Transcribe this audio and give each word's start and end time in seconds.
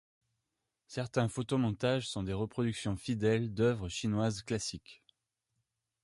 Certains 0.87 1.27
photomontages 1.29 2.09
sont 2.09 2.23
des 2.23 2.33
reproductions 2.33 2.95
fidèles 2.97 3.53
d'œuvres 3.53 3.87
chinoises 3.87 4.41
classiques. 4.41 5.03